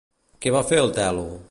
Què 0.45 0.53
va 0.55 0.63
fer 0.71 0.81
el 0.85 0.91
Tèlo? 0.99 1.31